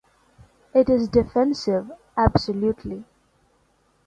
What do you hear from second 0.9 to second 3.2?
defensive, absolutely.